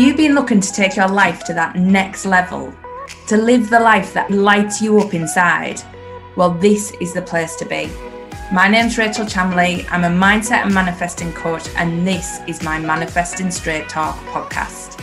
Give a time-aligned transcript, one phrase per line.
[0.00, 2.74] you been looking to take your life to that next level?
[3.26, 5.82] To live the life that lights you up inside?
[6.36, 7.90] Well, this is the place to be.
[8.50, 9.86] My name's Rachel Chamley.
[9.90, 14.98] I'm a mindset and manifesting coach, and this is my Manifesting Straight Talk podcast.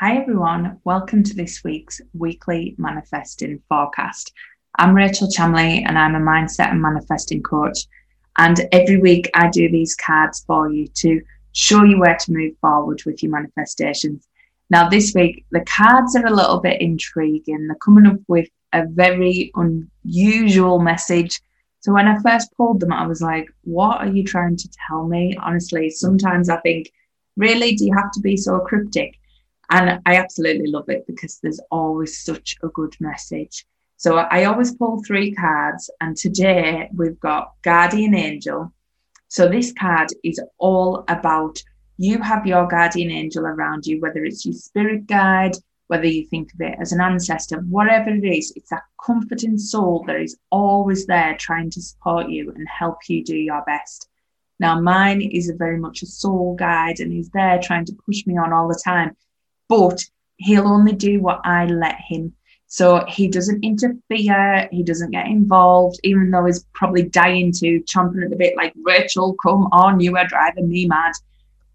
[0.00, 0.80] Hi, everyone.
[0.82, 4.32] Welcome to this week's weekly manifesting forecast.
[4.78, 7.78] I'm Rachel Chamley, and I'm a mindset and manifesting coach.
[8.36, 11.22] And every week, I do these cards for you to
[11.52, 14.28] show you where to move forward with your manifestations.
[14.68, 17.66] Now, this week, the cards are a little bit intriguing.
[17.66, 21.40] They're coming up with a very unusual message.
[21.80, 25.08] So, when I first pulled them, I was like, what are you trying to tell
[25.08, 25.34] me?
[25.40, 26.92] Honestly, sometimes I think,
[27.38, 29.18] really, do you have to be so cryptic?
[29.70, 33.64] And I absolutely love it because there's always such a good message.
[33.96, 38.72] So I always pull three cards, and today we've got Guardian Angel.
[39.28, 41.62] So this card is all about
[41.98, 46.52] you have your guardian angel around you, whether it's your spirit guide, whether you think
[46.52, 51.06] of it as an ancestor, whatever it is, it's that comforting soul that is always
[51.06, 54.08] there trying to support you and help you do your best.
[54.60, 58.36] Now, mine is very much a soul guide and he's there trying to push me
[58.36, 59.16] on all the time
[59.68, 60.04] but
[60.36, 62.34] he'll only do what I let him.
[62.68, 68.24] So he doesn't interfere, he doesn't get involved, even though he's probably dying to, chomping
[68.24, 71.12] at the bit like, Rachel, come on, you are driving me mad.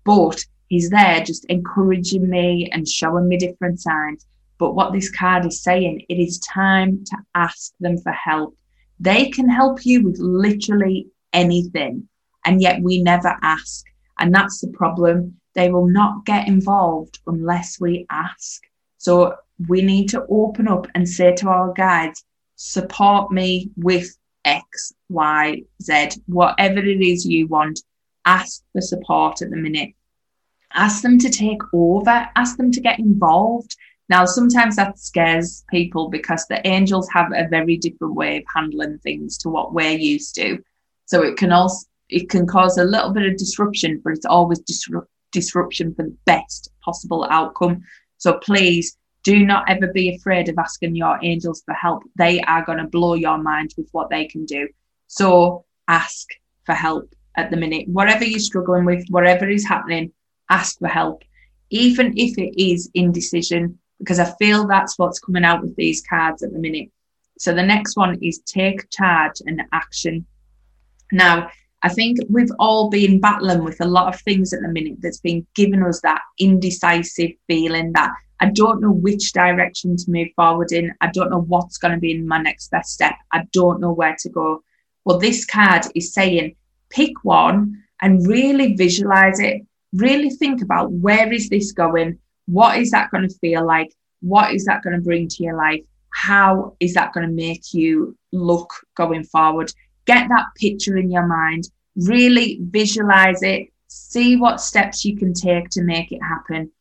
[0.03, 4.25] But he's there just encouraging me and showing me different signs.
[4.57, 8.55] But what this card is saying, it is time to ask them for help.
[8.99, 12.07] They can help you with literally anything,
[12.45, 13.85] and yet we never ask.
[14.19, 18.61] And that's the problem they will not get involved unless we ask.
[18.97, 19.35] So
[19.67, 22.23] we need to open up and say to our guides,
[22.55, 27.81] support me with X, Y, Z, whatever it is you want.
[28.25, 29.93] Ask for support at the minute.
[30.73, 33.75] Ask them to take over, ask them to get involved.
[34.09, 38.99] Now, sometimes that scares people because the angels have a very different way of handling
[38.99, 40.59] things to what we're used to.
[41.05, 44.59] So it can also it can cause a little bit of disruption, but it's always
[44.59, 47.81] disrupt disruption for the best possible outcome.
[48.17, 52.03] So please do not ever be afraid of asking your angels for help.
[52.15, 54.67] They are going to blow your mind with what they can do.
[55.07, 56.27] So ask
[56.65, 57.87] for help at the minute.
[57.87, 60.11] Whatever you're struggling with, whatever is happening,
[60.49, 61.23] ask for help,
[61.69, 66.43] even if it is indecision, because I feel that's what's coming out with these cards
[66.43, 66.89] at the minute.
[67.37, 70.25] So the next one is take charge and action.
[71.11, 71.49] Now,
[71.83, 75.19] I think we've all been battling with a lot of things at the minute that's
[75.19, 80.71] been giving us that indecisive feeling that I don't know which direction to move forward
[80.71, 80.93] in.
[80.99, 83.15] I don't know what's going to be in my next best step.
[83.31, 84.63] I don't know where to go.
[85.05, 86.55] Well, this card is saying
[86.89, 89.61] pick one and really visualize it.
[89.93, 92.17] Really think about where is this going?
[92.47, 93.93] What is that going to feel like?
[94.21, 95.81] What is that going to bring to your life?
[96.09, 99.71] How is that going to make you look going forward?
[100.05, 105.69] get that picture in your mind, really visualize it, see what steps you can take
[105.69, 106.71] to make it happen.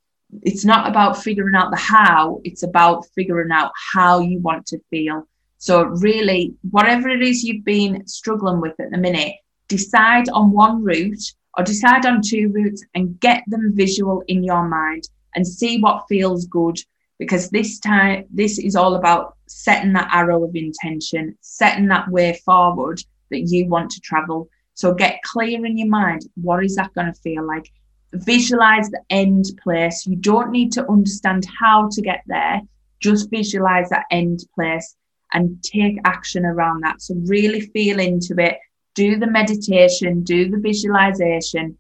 [0.43, 4.79] It's not about figuring out the how, it's about figuring out how you want to
[4.91, 5.27] feel.
[5.59, 9.35] So, really, whatever it is you've been struggling with at the minute,
[9.69, 11.23] decide on one route
[11.59, 15.05] or decide on two routes and get them visual in your mind
[15.35, 16.79] and see what feels good.
[17.19, 22.41] Because this time this is all about setting that arrow of intention setting that way
[22.45, 24.49] forward that you want to travel.
[24.75, 27.71] So get clear in your mind what is that going to feel like
[28.13, 30.07] visualize the end place.
[30.07, 32.61] You don't need to understand how to get there.
[33.01, 34.97] Just visualize that end place
[35.33, 37.01] and take action around that.
[37.01, 38.59] So really feel into it.
[38.95, 41.79] Do the meditation do the visualization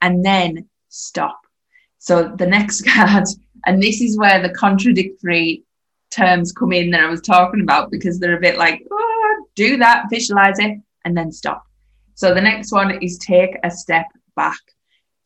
[0.00, 1.38] and then stop.
[1.98, 3.24] So the next card
[3.66, 5.64] and this is where the contradictory
[6.10, 9.76] terms come in that I was talking about because they're a bit like, oh, do
[9.78, 11.64] that, visualize it, and then stop.
[12.14, 14.06] So the next one is take a step
[14.36, 14.60] back.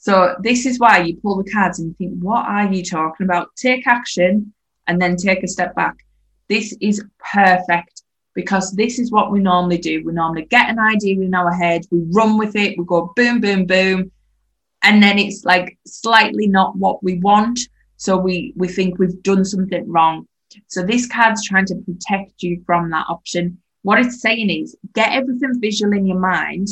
[0.00, 3.26] So this is why you pull the cards and you think, what are you talking
[3.26, 3.54] about?
[3.54, 4.52] Take action
[4.86, 5.94] and then take a step back.
[6.48, 8.02] This is perfect
[8.34, 10.02] because this is what we normally do.
[10.02, 13.42] We normally get an idea in our head, we run with it, we go boom,
[13.42, 14.10] boom, boom,
[14.82, 17.60] and then it's like slightly not what we want.
[17.98, 20.26] So we we think we've done something wrong.
[20.68, 23.58] So this card's trying to protect you from that option.
[23.82, 26.68] What it's saying is get everything visual in your mind.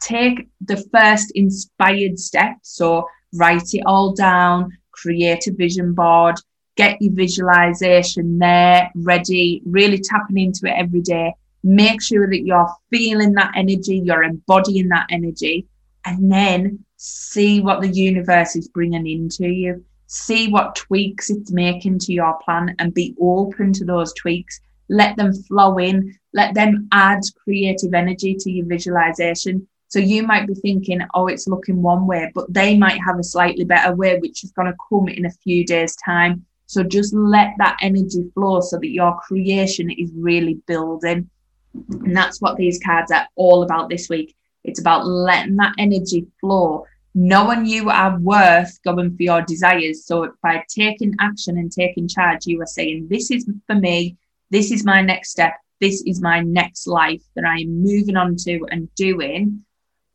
[0.00, 2.56] Take the first inspired step.
[2.62, 6.36] So write it all down, create a vision board,
[6.76, 11.34] get your visualization there ready, really tapping into it every day.
[11.62, 15.66] Make sure that you're feeling that energy, you're embodying that energy,
[16.06, 19.84] and then see what the universe is bringing into you.
[20.06, 24.60] See what tweaks it's making to your plan and be open to those tweaks.
[24.88, 29.68] Let them flow in, let them add creative energy to your visualization.
[29.90, 33.24] So you might be thinking, oh, it's looking one way, but they might have a
[33.24, 36.46] slightly better way, which is going to come in a few days' time.
[36.66, 41.28] So just let that energy flow so that your creation is really building.
[41.74, 44.36] And that's what these cards are all about this week.
[44.62, 46.86] It's about letting that energy flow,
[47.16, 50.04] knowing you are worth going for your desires.
[50.04, 54.16] So by taking action and taking charge, you are saying, This is for me,
[54.50, 58.36] this is my next step, this is my next life that I am moving on
[58.44, 59.64] to and doing.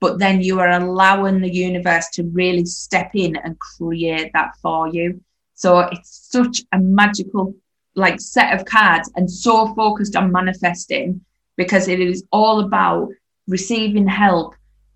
[0.06, 4.88] But then you are allowing the universe to really step in and create that for
[4.88, 5.20] you.
[5.56, 7.56] So it's such a magical
[7.96, 11.22] like set of cards and so focused on manifesting
[11.56, 13.10] because it is all about
[13.48, 14.54] receiving help,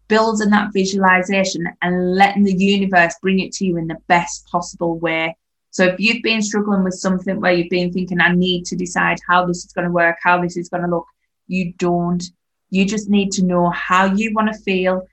[0.09, 5.00] building that visualization and letting the universe bring it to you in the best possible
[5.00, 5.35] way.
[5.71, 9.17] So if you've been struggling with something where you've been thinking, I need to decide
[9.27, 11.07] how this is going to work, how this is going to look,
[11.47, 12.23] you don't.
[12.69, 15.07] You just need to know how you want to feel,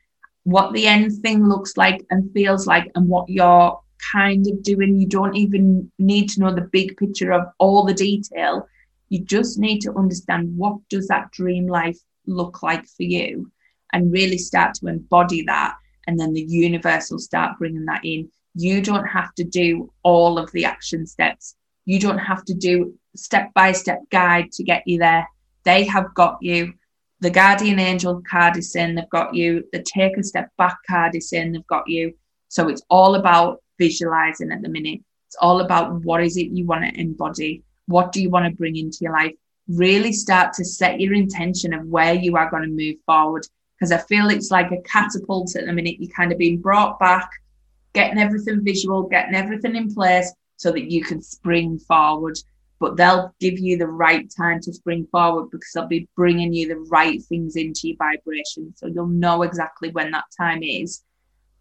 [0.44, 3.81] what the end thing looks like and feels like, and what you're
[4.12, 4.97] kind of doing.
[4.97, 8.69] You don't even need to know the big picture of all the detail.
[9.08, 13.50] You just need to understand what does that dream life look like for you
[13.93, 15.76] and really start to embody that.
[16.06, 18.31] And then the universe will start bringing that in.
[18.55, 21.56] You don't have to do all of the action steps.
[21.85, 25.29] You don't have to do step by step guide to get you there.
[25.64, 26.75] They have got you.
[27.20, 29.64] The guardian angel card is saying they've got you.
[29.72, 32.14] The take a step back card is saying they've got you.
[32.48, 35.00] So it's all about visualizing at the minute.
[35.26, 37.62] It's all about what is it you want to embody?
[37.86, 39.32] What do you want to bring into your life?
[39.68, 43.46] Really start to set your intention of where you are going to move forward.
[43.78, 45.96] Because I feel it's like a catapult at the minute.
[45.98, 47.30] You're kind of being brought back,
[47.94, 52.38] getting everything visual, getting everything in place so that you can spring forward.
[52.78, 56.69] But they'll give you the right time to spring forward because they'll be bringing you
[56.69, 58.75] the right things into your vibration.
[58.76, 61.02] So you'll know exactly when that time is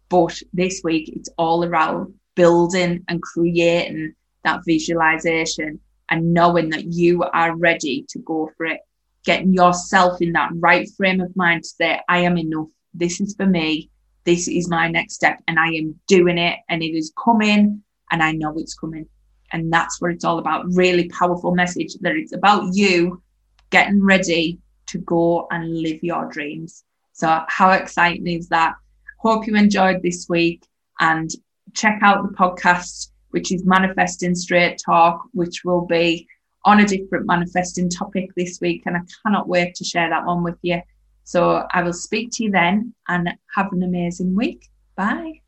[0.08, 4.14] but this week, it's all around building and creating
[4.44, 5.80] that visualization
[6.10, 8.80] and knowing that you are ready to go for it.
[9.24, 12.68] Getting yourself in that right frame of mind to say, I am enough.
[12.94, 13.90] This is for me.
[14.24, 15.42] This is my next step.
[15.48, 16.60] And I am doing it.
[16.68, 17.82] And it is coming.
[18.12, 19.08] And I know it's coming.
[19.52, 20.66] And that's what it's all about.
[20.68, 23.22] Really powerful message that it's about you
[23.70, 26.84] getting ready to go and live your dreams.
[27.12, 28.74] So, how exciting is that?
[29.18, 30.66] Hope you enjoyed this week
[31.00, 31.30] and
[31.74, 36.26] check out the podcast, which is Manifesting Straight Talk, which will be
[36.64, 38.82] on a different manifesting topic this week.
[38.86, 40.80] And I cannot wait to share that one with you.
[41.24, 44.68] So I will speak to you then and have an amazing week.
[44.96, 45.40] Bye.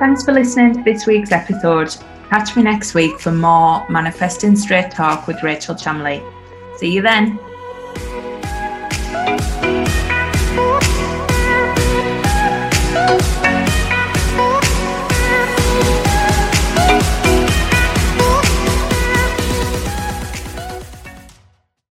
[0.00, 1.94] Thanks for listening to this week's episode.
[2.30, 6.24] Catch me next week for more Manifesting Straight Talk with Rachel Chamley.
[6.78, 7.38] See you then.